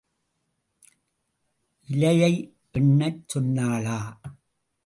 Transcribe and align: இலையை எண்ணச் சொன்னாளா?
இலையை 1.89 2.33
எண்ணச் 2.73 3.23
சொன்னாளா? 3.33 3.99